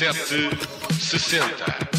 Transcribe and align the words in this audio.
sete 0.00 0.48
sessenta. 0.98 1.89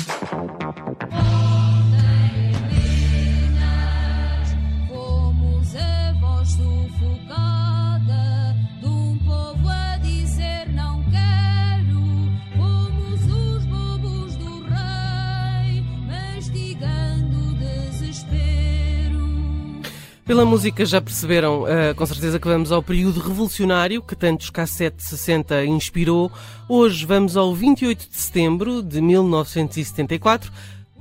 Pela 20.32 20.46
música 20.46 20.86
já 20.86 21.02
perceberam, 21.02 21.68
eh, 21.68 21.94
com 21.94 22.06
certeza 22.06 22.40
que 22.40 22.48
vamos 22.48 22.72
ao 22.72 22.82
período 22.82 23.20
revolucionário 23.20 24.02
que 24.02 24.16
tantos 24.16 24.50
K7 24.50 24.94
60 24.98 25.66
inspirou. 25.66 26.32
Hoje 26.70 27.06
vamos 27.06 27.36
ao 27.36 27.54
28 27.54 28.10
de 28.10 28.16
setembro 28.16 28.82
de 28.82 29.02
1974 29.02 30.50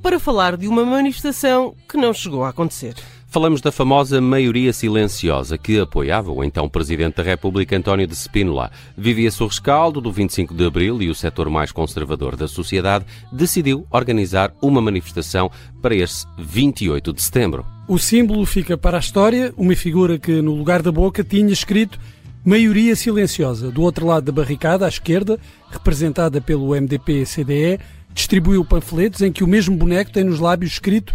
para 0.02 0.18
falar 0.18 0.56
de 0.56 0.66
uma 0.66 0.84
manifestação 0.84 1.76
que 1.88 1.96
não 1.96 2.12
chegou 2.12 2.42
a 2.42 2.48
acontecer. 2.48 2.96
Falamos 3.28 3.60
da 3.60 3.70
famosa 3.70 4.20
maioria 4.20 4.72
silenciosa 4.72 5.56
que 5.56 5.78
apoiava 5.78 6.32
o 6.32 6.42
então 6.42 6.68
Presidente 6.68 7.18
da 7.18 7.22
República 7.22 7.76
António 7.76 8.08
de 8.08 8.16
Spínola. 8.16 8.72
Vivia-se 8.96 9.40
o 9.44 9.46
rescaldo 9.46 10.00
do 10.00 10.10
25 10.10 10.52
de 10.52 10.66
Abril 10.66 11.00
e 11.00 11.08
o 11.08 11.14
setor 11.14 11.48
mais 11.48 11.70
conservador 11.70 12.34
da 12.34 12.48
sociedade 12.48 13.06
decidiu 13.30 13.86
organizar 13.92 14.52
uma 14.60 14.80
manifestação 14.80 15.48
para 15.80 15.94
este 15.94 16.26
28 16.36 17.12
de 17.12 17.22
setembro. 17.22 17.64
O 17.90 17.98
símbolo 17.98 18.46
fica 18.46 18.78
para 18.78 18.98
a 18.98 19.00
história, 19.00 19.52
uma 19.56 19.74
figura 19.74 20.16
que 20.16 20.40
no 20.40 20.54
lugar 20.54 20.80
da 20.80 20.92
boca 20.92 21.24
tinha 21.24 21.52
escrito 21.52 21.98
maioria 22.44 22.94
silenciosa. 22.94 23.68
Do 23.68 23.82
outro 23.82 24.06
lado 24.06 24.26
da 24.26 24.30
barricada, 24.30 24.86
à 24.86 24.88
esquerda, 24.88 25.40
representada 25.68 26.40
pelo 26.40 26.68
MDP-CDE, 26.68 27.80
distribuiu 28.14 28.64
panfletos 28.64 29.22
em 29.22 29.32
que 29.32 29.42
o 29.42 29.48
mesmo 29.48 29.76
boneco 29.76 30.12
tem 30.12 30.22
nos 30.22 30.38
lábios 30.38 30.74
escrito 30.74 31.12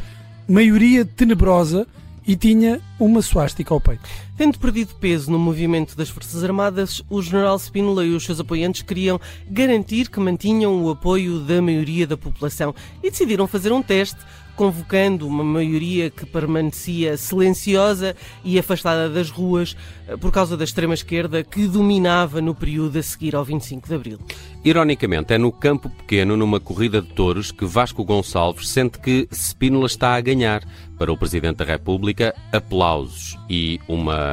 maioria 0.50 1.06
tenebrosa 1.06 1.88
e 2.28 2.36
tinha 2.36 2.82
uma 3.00 3.22
suástica 3.22 3.74
ao 3.74 3.80
peito. 3.80 4.04
Tendo 4.38 4.60
perdido 4.60 4.94
peso 4.96 5.32
no 5.32 5.40
movimento 5.40 5.96
das 5.96 6.10
Forças 6.10 6.44
Armadas, 6.44 7.02
o 7.10 7.22
general 7.22 7.58
Spínola 7.58 8.06
e 8.06 8.14
os 8.14 8.26
seus 8.26 8.38
apoiantes 8.38 8.82
queriam 8.82 9.20
garantir 9.50 10.10
que 10.10 10.20
mantinham 10.20 10.84
o 10.84 10.90
apoio 10.90 11.40
da 11.40 11.62
maioria 11.62 12.06
da 12.06 12.18
população 12.18 12.76
e 13.02 13.10
decidiram 13.10 13.48
fazer 13.48 13.72
um 13.72 13.82
teste, 13.82 14.20
convocando 14.54 15.28
uma 15.28 15.44
maioria 15.44 16.10
que 16.10 16.26
permanecia 16.26 17.16
silenciosa 17.18 18.16
e 18.44 18.58
afastada 18.58 19.10
das 19.10 19.30
ruas 19.30 19.76
eh, 20.08 20.18
por 20.18 20.32
causa 20.32 20.58
da 20.58 20.64
extrema-esquerda 20.64 21.44
que 21.44 21.68
dominava 21.68 22.42
no 22.42 22.56
período 22.56 22.98
a 22.98 23.04
seguir 23.04 23.36
ao 23.36 23.44
25 23.44 23.88
de 23.88 23.96
Abril. 23.96 24.20
Ironicamente, 24.64 25.34
é 25.34 25.38
no 25.38 25.52
campo 25.52 25.90
pequeno, 25.90 26.36
numa 26.36 26.60
corrida 26.60 27.02
de 27.02 27.10
touros, 27.10 27.52
que 27.52 27.66
Vasco 27.66 28.04
Gonçalves 28.04 28.70
sente 28.70 28.98
que 29.00 29.28
Spínola 29.32 29.86
está 29.86 30.16
a 30.16 30.22
ganhar. 30.22 30.64
Para 30.98 31.12
o 31.12 31.18
Presidente 31.18 31.58
da 31.58 31.66
República, 31.66 32.34
aplausos 32.54 33.38
e 33.50 33.82
uma 33.86 34.25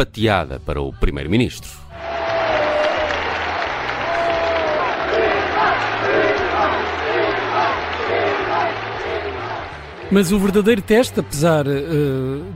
pateada 0.00 0.58
para 0.58 0.80
o 0.80 0.90
Primeiro-Ministro. 0.94 1.68
Mas 10.10 10.32
o 10.32 10.38
verdadeiro 10.38 10.80
teste, 10.80 11.20
apesar 11.20 11.66
eh, 11.66 11.82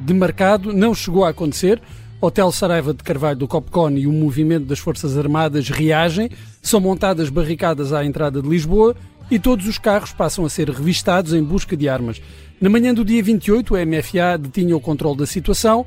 de 0.00 0.14
marcado, 0.14 0.72
não 0.72 0.94
chegou 0.94 1.22
a 1.22 1.28
acontecer. 1.28 1.82
Hotel 2.18 2.50
Saraiva 2.50 2.94
de 2.94 3.04
Carvalho 3.04 3.40
do 3.40 3.46
Copcon 3.46 3.90
e 3.90 4.06
o 4.06 4.12
movimento 4.12 4.64
das 4.64 4.78
Forças 4.78 5.18
Armadas 5.18 5.68
reagem, 5.68 6.30
são 6.62 6.80
montadas 6.80 7.28
barricadas 7.28 7.92
à 7.92 8.06
entrada 8.06 8.40
de 8.40 8.48
Lisboa 8.48 8.96
e 9.30 9.38
todos 9.38 9.68
os 9.68 9.76
carros 9.76 10.12
passam 10.12 10.46
a 10.46 10.48
ser 10.48 10.70
revistados 10.70 11.34
em 11.34 11.42
busca 11.42 11.76
de 11.76 11.90
armas. 11.90 12.22
Na 12.58 12.70
manhã 12.70 12.94
do 12.94 13.04
dia 13.04 13.22
28, 13.22 13.76
a 13.76 13.84
MFA 13.84 14.38
detinha 14.38 14.74
o 14.74 14.80
controle 14.80 15.18
da 15.18 15.26
situação 15.26 15.84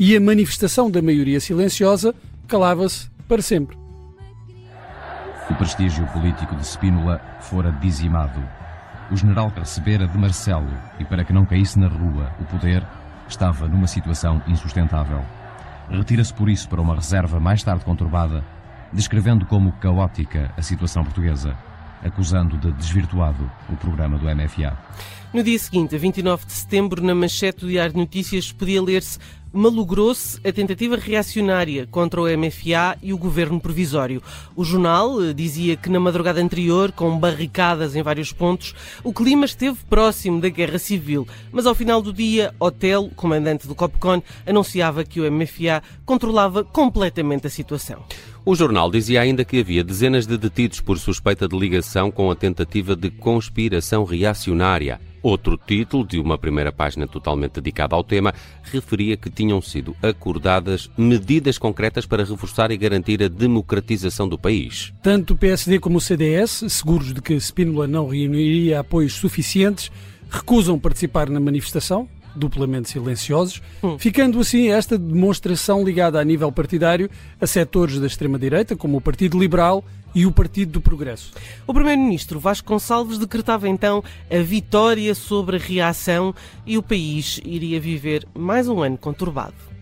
e 0.00 0.16
a 0.16 0.20
manifestação 0.20 0.90
da 0.90 1.02
maioria 1.02 1.38
silenciosa 1.38 2.14
calava-se 2.48 3.10
para 3.28 3.42
sempre. 3.42 3.76
O 5.50 5.54
prestígio 5.56 6.06
político 6.06 6.56
de 6.56 6.66
Spínola 6.66 7.20
fora 7.42 7.70
dizimado. 7.70 8.42
O 9.10 9.16
general 9.16 9.50
que 9.50 9.60
recebera 9.60 10.06
de 10.06 10.16
Marcelo 10.16 10.70
e 10.98 11.04
para 11.04 11.22
que 11.22 11.34
não 11.34 11.44
caísse 11.44 11.78
na 11.78 11.88
rua 11.88 12.32
o 12.40 12.44
poder 12.44 12.82
estava 13.28 13.68
numa 13.68 13.86
situação 13.86 14.40
insustentável. 14.48 15.22
Retira-se 15.90 16.32
por 16.32 16.48
isso 16.48 16.66
para 16.66 16.80
uma 16.80 16.94
reserva 16.94 17.38
mais 17.38 17.62
tarde 17.62 17.84
conturbada, 17.84 18.42
descrevendo 18.90 19.44
como 19.44 19.72
caótica 19.72 20.50
a 20.56 20.62
situação 20.62 21.04
portuguesa, 21.04 21.54
acusando 22.02 22.56
de 22.56 22.72
desvirtuado 22.72 23.50
o 23.68 23.76
programa 23.76 24.16
do 24.16 24.24
MFA. 24.24 24.78
No 25.32 25.44
dia 25.44 25.58
seguinte, 25.58 25.94
a 25.94 25.98
29 25.98 26.44
de 26.44 26.52
setembro, 26.52 27.00
na 27.04 27.14
manchete 27.14 27.60
do 27.60 27.68
Diário 27.68 27.92
de 27.92 27.98
Notícias, 28.00 28.50
podia 28.50 28.82
ler-se 28.82 29.18
malogrou-se 29.52 30.40
a 30.46 30.52
tentativa 30.52 30.96
reacionária 30.96 31.86
contra 31.90 32.20
o 32.20 32.24
MFA 32.24 32.96
e 33.02 33.12
o 33.12 33.18
governo 33.18 33.60
provisório. 33.60 34.22
O 34.54 34.64
jornal 34.64 35.22
eh, 35.22 35.32
dizia 35.32 35.76
que 35.76 35.88
na 35.88 35.98
madrugada 35.98 36.40
anterior, 36.40 36.92
com 36.92 37.18
barricadas 37.18 37.96
em 37.96 38.02
vários 38.02 38.32
pontos, 38.32 38.74
o 39.02 39.12
clima 39.12 39.44
esteve 39.44 39.78
próximo 39.88 40.40
da 40.40 40.48
guerra 40.48 40.78
civil, 40.78 41.26
mas 41.52 41.66
ao 41.66 41.74
final 41.74 42.00
do 42.00 42.12
dia, 42.12 42.54
Hotel, 42.58 43.10
comandante 43.16 43.66
do 43.66 43.74
Copcon, 43.74 44.22
anunciava 44.46 45.04
que 45.04 45.20
o 45.20 45.30
MFA 45.30 45.82
controlava 46.04 46.64
completamente 46.64 47.46
a 47.46 47.50
situação. 47.50 48.04
O 48.44 48.54
jornal 48.54 48.90
dizia 48.90 49.20
ainda 49.20 49.44
que 49.44 49.60
havia 49.60 49.84
dezenas 49.84 50.26
de 50.26 50.38
detidos 50.38 50.80
por 50.80 50.98
suspeita 50.98 51.46
de 51.46 51.58
ligação 51.58 52.10
com 52.10 52.30
a 52.30 52.36
tentativa 52.36 52.96
de 52.96 53.10
conspiração 53.10 54.04
reacionária. 54.04 55.00
Outro 55.22 55.58
título, 55.58 56.06
de 56.06 56.18
uma 56.18 56.38
primeira 56.38 56.72
página 56.72 57.06
totalmente 57.06 57.54
dedicada 57.54 57.94
ao 57.94 58.02
tema, 58.02 58.34
referia 58.62 59.16
que 59.16 59.30
tinham 59.30 59.60
sido 59.60 59.94
acordadas 60.02 60.90
medidas 60.96 61.58
concretas 61.58 62.06
para 62.06 62.24
reforçar 62.24 62.70
e 62.70 62.76
garantir 62.76 63.22
a 63.22 63.28
democratização 63.28 64.28
do 64.28 64.38
país. 64.38 64.92
Tanto 65.02 65.34
o 65.34 65.36
PSD 65.36 65.78
como 65.78 65.98
o 65.98 66.00
CDS, 66.00 66.64
seguros 66.68 67.12
de 67.12 67.20
que 67.20 67.34
Spínola 67.38 67.86
não 67.86 68.08
reuniria 68.08 68.80
apoios 68.80 69.12
suficientes, 69.14 69.90
recusam 70.30 70.78
participar 70.78 71.28
na 71.28 71.40
manifestação, 71.40 72.08
duplamente 72.34 72.88
silenciosos, 72.88 73.60
ficando 73.98 74.38
assim 74.38 74.68
esta 74.68 74.96
demonstração 74.96 75.84
ligada 75.84 76.20
a 76.20 76.24
nível 76.24 76.50
partidário 76.52 77.10
a 77.40 77.46
setores 77.46 77.98
da 77.98 78.06
extrema-direita, 78.06 78.76
como 78.76 78.98
o 78.98 79.00
Partido 79.00 79.38
Liberal 79.38 79.84
e 80.14 80.26
o 80.26 80.32
Partido 80.32 80.72
do 80.72 80.80
Progresso. 80.80 81.32
O 81.66 81.74
primeiro-ministro 81.74 82.38
Vasco 82.38 82.68
Gonçalves 82.68 83.18
decretava 83.18 83.68
então 83.68 84.02
a 84.30 84.42
vitória 84.42 85.14
sobre 85.14 85.56
a 85.56 85.60
reação 85.60 86.34
e 86.66 86.76
o 86.76 86.82
país 86.82 87.40
iria 87.44 87.80
viver 87.80 88.26
mais 88.34 88.68
um 88.68 88.82
ano 88.82 88.98
conturbado. 88.98 89.79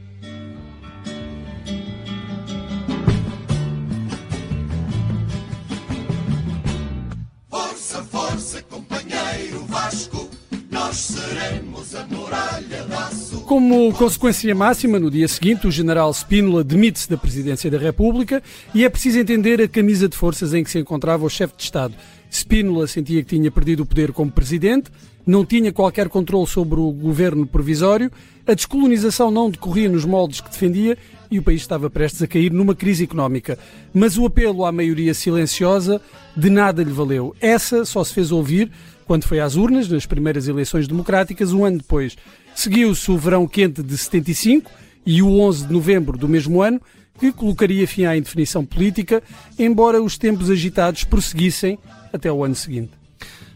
Como 13.49 13.95
consequência 13.95 14.55
máxima, 14.55 14.99
no 14.99 15.11
dia 15.11 15.27
seguinte, 15.27 15.67
o 15.67 15.71
general 15.71 16.13
Spínola 16.13 16.63
demite-se 16.63 17.09
da 17.09 17.17
presidência 17.17 17.71
da 17.71 17.79
República 17.79 18.43
e 18.75 18.85
é 18.85 18.91
preciso 18.91 19.19
entender 19.19 19.59
a 19.63 19.67
camisa 19.67 20.07
de 20.07 20.15
forças 20.15 20.53
em 20.53 20.63
que 20.63 20.71
se 20.71 20.79
encontrava 20.79 21.25
o 21.25 21.31
chefe 21.31 21.55
de 21.57 21.63
Estado. 21.63 21.95
Spínola 22.31 22.87
sentia 22.87 23.23
que 23.25 23.35
tinha 23.35 23.51
perdido 23.51 23.85
o 23.85 23.87
poder 23.87 24.13
como 24.13 24.31
presidente, 24.31 24.91
não 25.27 25.47
tinha 25.47 25.73
qualquer 25.73 26.11
controle 26.11 26.47
sobre 26.47 26.79
o 26.79 26.93
governo 26.93 27.47
provisório, 27.47 28.13
a 28.47 28.53
descolonização 28.53 29.31
não 29.31 29.49
decorria 29.49 29.89
nos 29.89 30.05
moldes 30.05 30.43
que 30.43 30.51
defendia 30.51 30.99
e 31.31 31.39
o 31.39 31.43
país 31.43 31.63
estava 31.63 31.89
prestes 31.89 32.21
a 32.21 32.27
cair 32.27 32.53
numa 32.53 32.75
crise 32.75 33.05
económica. 33.05 33.59
Mas 33.95 34.19
o 34.19 34.27
apelo 34.27 34.67
à 34.67 34.71
maioria 34.71 35.15
silenciosa 35.15 36.03
de 36.37 36.51
nada 36.51 36.83
lhe 36.83 36.93
valeu. 36.93 37.35
Essa 37.41 37.87
só 37.87 38.05
se 38.05 38.13
fez 38.13 38.31
ouvir 38.31 38.71
quando 39.07 39.25
foi 39.25 39.41
às 39.41 39.57
urnas, 39.57 39.89
nas 39.89 40.05
primeiras 40.05 40.49
eleições 40.49 40.87
democráticas, 40.87 41.51
um 41.51 41.65
ano 41.65 41.79
depois. 41.79 42.15
Seguiu-se 42.59 43.09
o 43.13 43.17
verão 43.17 43.47
quente 43.47 43.85
de 43.85 43.97
75 43.97 44.69
e 45.07 45.23
o 45.23 45.39
11 45.39 45.69
de 45.69 45.73
novembro 45.73 46.19
do 46.19 46.29
mesmo 46.29 46.61
ano, 46.61 46.81
que 47.17 47.31
colocaria 47.31 47.87
fim 47.87 48.05
à 48.05 48.17
indefinição 48.17 48.67
política, 48.67 49.23
embora 49.57 50.03
os 50.03 50.19
tempos 50.19 50.51
agitados 50.51 51.05
prosseguissem 51.05 51.79
até 52.13 52.33
o 52.33 52.43
ano 52.43 52.57
seguinte. 52.57 52.98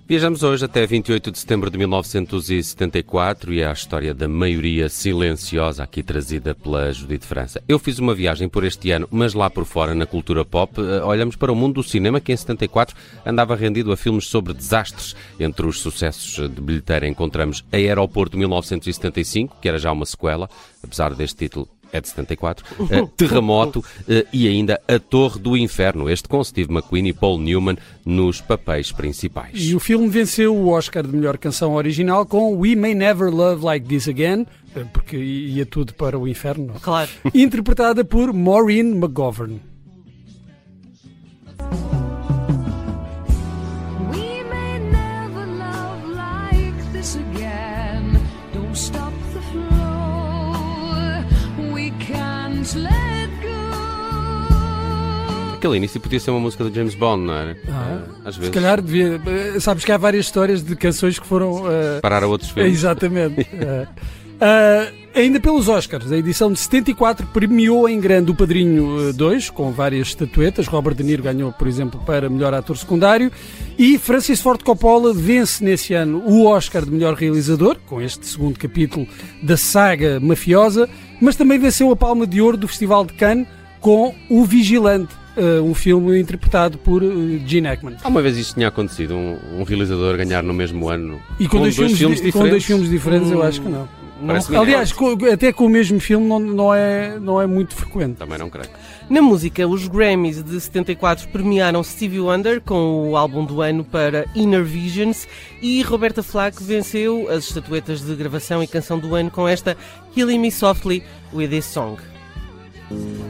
Viajamos 0.05 0.43
hoje 0.43 0.65
até 0.65 0.85
28 0.85 1.31
de 1.31 1.39
setembro 1.39 1.71
de 1.71 1.79
1974 1.79 3.55
e 3.55 3.61
é 3.61 3.67
a 3.67 3.73
história 3.73 4.13
da 4.13 4.27
maioria 4.27 4.89
silenciosa 4.89 5.85
aqui 5.85 6.03
trazida 6.03 6.57
pela 6.57 6.93
Judite 6.93 7.25
França. 7.25 7.63
Eu 7.69 7.79
fiz 7.79 8.01
uma 8.01 8.13
viagem 8.13 8.49
por 8.49 8.65
este 8.65 8.91
ano, 8.91 9.09
mas 9.13 9.33
lá 9.33 9.49
por 9.49 9.65
fora, 9.65 9.95
na 9.95 10.05
cultura 10.05 10.45
pop, 10.45 10.75
eh, 10.81 11.03
olhamos 11.05 11.37
para 11.37 11.53
o 11.53 11.57
mundo 11.57 11.75
do 11.75 11.83
cinema 11.85 12.21
que 12.21 12.33
em 12.33 12.37
74 12.37 12.97
andava 13.25 13.55
rendido 13.55 13.93
a 13.93 13.97
filmes 13.97 14.27
sobre 14.27 14.53
desastres. 14.53 15.15
Entre 15.39 15.65
os 15.65 15.81
sucessos 15.81 16.51
de 16.51 16.61
bilheteira 16.61 17.07
encontramos 17.07 17.65
Aeroporto 17.73 18.37
1975, 18.37 19.57
que 19.63 19.69
era 19.69 19.79
já 19.79 19.93
uma 19.93 20.05
sequela, 20.05 20.51
apesar 20.83 21.15
deste 21.15 21.37
título 21.37 21.69
é 21.93 22.01
de 22.01 22.09
74, 22.09 22.65
uh, 22.81 23.07
Terremoto 23.09 23.81
uh, 23.81 23.85
e 24.33 24.49
ainda 24.49 24.81
A 24.89 24.99
Torre 24.99 25.39
do 25.39 25.57
Inferno, 25.57 26.09
este 26.09 26.27
com 26.29 26.43
Steve 26.43 26.73
McQueen 26.73 27.09
e 27.09 27.13
Paul 27.13 27.39
Newman 27.39 27.77
nos 28.05 28.41
papéis 28.41 28.91
principais. 28.91 29.53
E 29.55 29.75
o 29.75 29.81
filme 29.81 30.09
venceu 30.09 30.57
o 30.57 30.69
Oscar 30.69 31.07
de 31.07 31.15
melhor 31.15 31.37
canção 31.39 31.75
original 31.75 32.25
com 32.27 32.57
We 32.57 32.75
May 32.75 32.95
Never 32.95 33.31
Love 33.31 33.65
Like 33.65 33.87
This 33.87 34.09
Again, 34.09 34.47
eh, 34.75 34.85
porque 34.93 35.17
ia 35.19 35.67
tudo 35.67 35.93
para 35.95 36.19
o 36.19 36.27
inferno, 36.27 36.75
Claro. 36.81 37.11
interpretada 37.35 38.05
por 38.05 38.33
Maureen 38.33 38.95
McGovern. 38.95 39.61
We 44.11 44.43
may 44.45 44.79
never 44.79 45.47
love 45.47 46.05
like 46.15 46.93
this 46.93 47.17
again. 47.17 48.21
Don't 48.53 48.77
stop 48.77 49.12
Aquele 55.55 55.77
início 55.77 56.01
podia 56.01 56.19
ser 56.19 56.31
uma 56.33 56.41
música 56.41 56.65
do 56.65 56.75
James 56.75 56.95
Bond, 56.95 57.25
não 57.25 57.35
era? 57.35 57.57
Ah, 57.69 57.83
Uh, 57.93 58.29
às 58.29 58.35
Se 58.35 58.41
vezes. 58.41 58.55
calhar 58.55 58.81
devia. 58.83 59.21
eh, 59.55 59.61
Sabes 59.61 59.85
que 59.85 59.93
há 59.93 59.97
várias 59.97 60.27
histórias 60.27 60.63
de 60.63 60.75
canções 60.75 61.19
que 61.19 61.27
foram. 61.27 61.65
eh, 61.71 62.01
Parar 62.01 62.23
a 62.25 62.27
outros 62.27 62.51
filmes. 62.55 62.73
Exatamente. 62.73 63.47
Ah, 64.41 64.87
ainda 65.15 65.39
pelos 65.39 65.69
Oscars, 65.69 66.11
a 66.11 66.17
edição 66.17 66.51
de 66.53 66.59
74 66.59 67.27
premiou 67.29 67.89
em 67.89 68.01
grande 68.01 68.31
o 68.31 68.35
Padrinho 68.35 69.11
eh, 69.11 69.13
2, 69.13 69.51
com 69.51 69.71
várias 69.71 70.09
estatuetas. 70.09 70.67
Robert 70.67 70.95
De 70.95 71.05
Niro 71.05 71.23
ganhou, 71.23 71.53
por 71.53 71.69
exemplo, 71.69 72.01
para 72.05 72.29
melhor 72.29 72.53
ator 72.55 72.77
secundário. 72.77 73.31
E 73.79 73.99
Francis 73.99 74.41
Ford 74.41 74.61
Coppola 74.65 75.13
vence 75.15 75.63
nesse 75.63 75.95
ano 75.95 76.23
o 76.27 76.47
Oscar 76.47 76.85
de 76.85 76.91
melhor 76.91 77.15
realizador, 77.15 77.77
com 77.87 78.01
este 78.01 78.27
segundo 78.27 78.59
capítulo 78.59 79.07
da 79.43 79.57
saga 79.57 80.19
mafiosa, 80.19 80.89
mas 81.23 81.37
também 81.37 81.57
venceu 81.59 81.89
a 81.93 81.97
Palma 81.97 82.27
de 82.27 82.41
Ouro 82.43 82.57
do 82.57 82.67
Festival 82.67 83.07
de 83.07 83.13
Cannes 83.13 83.47
com 83.81 84.13
O 84.29 84.45
Vigilante, 84.45 85.15
eh, 85.37 85.61
um 85.61 85.73
filme 85.73 86.21
interpretado 86.21 86.77
por 86.79 87.01
eh, 87.03 87.07
Gene 87.47 87.69
Hackman. 87.69 87.97
Há 88.03 88.09
uma 88.09 88.21
vez 88.21 88.37
isto 88.37 88.55
tinha 88.55 88.67
acontecido, 88.69 89.15
um, 89.15 89.39
um 89.59 89.63
realizador 89.63 90.17
ganhar 90.17 90.43
no 90.43 90.53
mesmo 90.53 90.89
ano 90.89 91.21
E 91.39 91.47
com, 91.47 91.59
dois, 91.61 91.77
filmes, 91.77 91.99
com 92.01 92.09
diferentes. 92.15 92.51
dois 92.51 92.65
filmes 92.65 92.91
diferentes, 92.91 93.31
eu 93.31 93.41
acho 93.41 93.61
que 93.63 93.69
não. 93.69 93.89
Parece-me 94.27 94.57
Aliás, 94.57 94.93
co- 94.93 95.19
até 95.33 95.53
com 95.53 95.67
o 95.67 95.69
mesmo 95.69 95.99
filme 96.01 96.27
não, 96.27 96.39
não, 96.39 96.75
é, 96.75 97.19
não 97.19 97.41
é 97.41 97.47
muito 97.47 97.75
frequente. 97.75 98.17
Também 98.17 98.39
não 98.39 98.49
creio. 98.51 98.69
Na 99.11 99.21
música, 99.21 99.67
os 99.67 99.89
Grammys 99.89 100.43
de 100.43 100.61
74 100.61 101.29
premiaram 101.29 101.83
Stevie 101.83 102.21
Wonder 102.21 102.61
com 102.61 103.11
o 103.11 103.17
álbum 103.17 103.45
do 103.45 103.61
ano 103.61 103.85
para 103.85 104.25
Inner 104.35 104.65
Visions 104.65 105.27
e 105.61 105.83
Roberta 105.83 106.23
Flack 106.23 106.63
venceu 106.63 107.29
as 107.31 107.45
estatuetas 107.45 108.01
de 108.01 108.15
gravação 108.15 108.63
e 108.63 108.67
canção 108.67 108.99
do 108.99 109.15
ano 109.15 109.31
com 109.31 109.47
esta 109.47 109.77
Killing 110.15 110.39
Me 110.39 110.51
Softly 110.53 111.03
with 111.33 111.49
This 111.49 111.67
Song. 111.67 111.97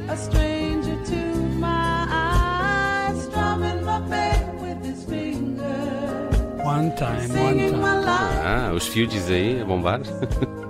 a 0.08 0.16
stranger 0.16 0.96
to 1.04 1.16
my 1.58 2.06
eyes, 2.10 3.22
strumming 3.24 3.82
my 3.84 4.00
back 4.08 4.44
with 4.60 4.84
his 4.84 5.04
finger, 5.04 5.64
One 6.64 6.90
time, 6.96 7.28
one 7.32 7.70
time. 8.04 8.40
Ah, 8.44 8.72
os 8.74 8.86
Fugees 8.88 9.28
aí 9.30 9.60
a 9.60 9.64
bombar. 9.64 10.00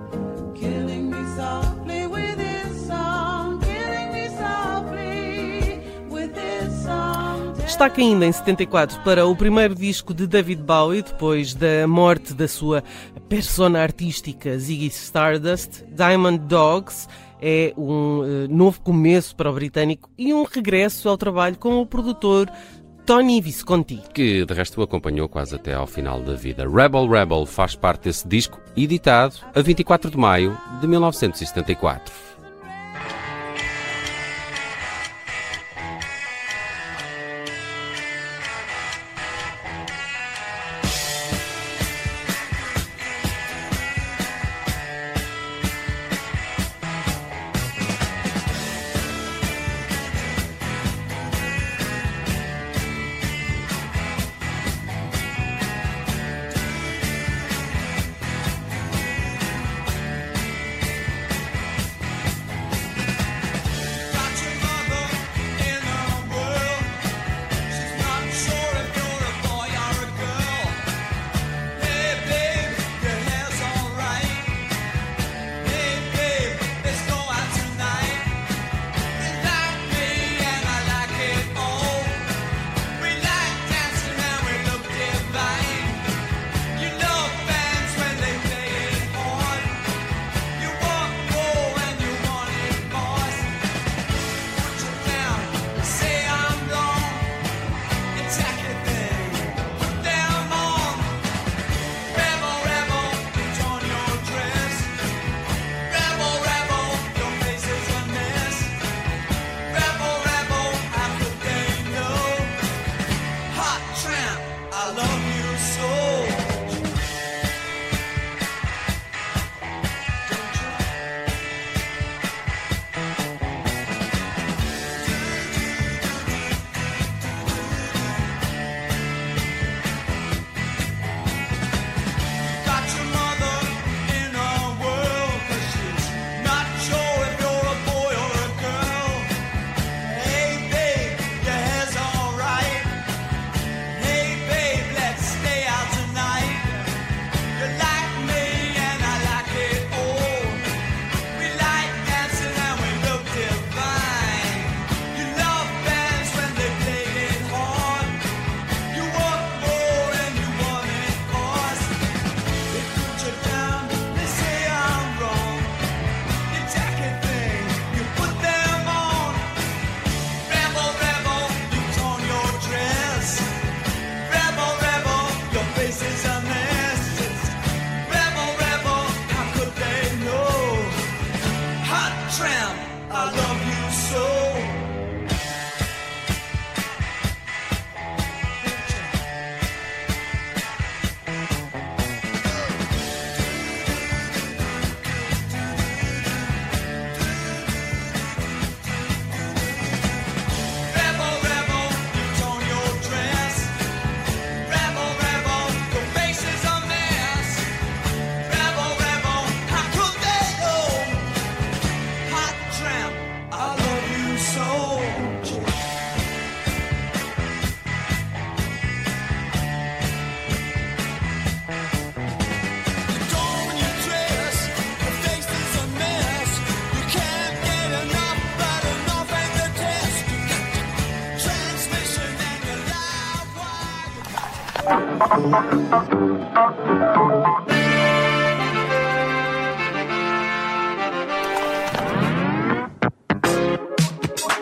Destaque 7.72 8.02
ainda 8.02 8.26
em 8.26 8.30
74 8.30 9.00
para 9.00 9.26
o 9.26 9.34
primeiro 9.34 9.74
disco 9.74 10.12
de 10.12 10.26
David 10.26 10.62
Bowie, 10.62 11.00
depois 11.00 11.54
da 11.54 11.88
morte 11.88 12.34
da 12.34 12.46
sua 12.46 12.84
persona 13.30 13.80
artística 13.80 14.58
Ziggy 14.58 14.88
Stardust, 14.88 15.82
Diamond 15.88 16.38
Dogs. 16.40 17.08
É 17.40 17.72
um 17.74 18.24
eh, 18.24 18.46
novo 18.46 18.78
começo 18.82 19.34
para 19.34 19.50
o 19.50 19.54
britânico 19.54 20.10
e 20.19 20.34
um 20.34 20.44
regresso 20.44 21.08
ao 21.08 21.16
trabalho 21.16 21.56
com 21.56 21.80
o 21.80 21.86
produtor 21.86 22.46
Tony 23.06 23.40
Visconti. 23.40 24.02
que 24.12 24.44
de 24.44 24.52
resto 24.52 24.78
o 24.78 24.84
acompanhou 24.84 25.26
quase 25.26 25.54
até 25.54 25.72
ao 25.72 25.86
final 25.86 26.20
da 26.20 26.34
vida. 26.34 26.69
Rebel 26.69 27.08
Rebel 27.08 27.46
faz 27.46 27.74
parte 27.74 28.04
desse 28.04 28.28
disco, 28.28 28.60
editado 28.76 29.36
a 29.54 29.62
24 29.62 30.10
de 30.10 30.19
maio 30.19 30.54
de 30.78 30.86
1974. 30.86 32.31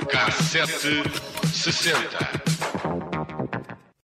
Cassete 0.08 1.02
60. 1.52 2.59